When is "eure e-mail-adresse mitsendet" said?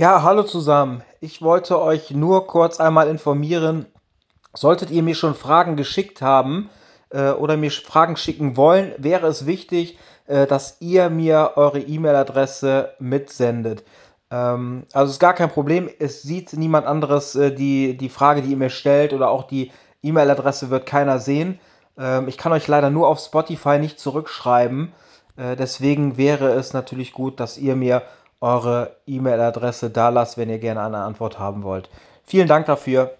11.56-13.84